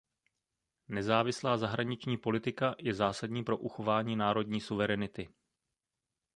Nezávislá 0.87 1.57
zahraniční 1.57 2.17
politika 2.17 2.75
je 2.77 2.93
zásadní 2.93 3.43
pro 3.43 3.57
uchování 3.57 4.15
národní 4.15 4.61
suverenity. 4.61 5.29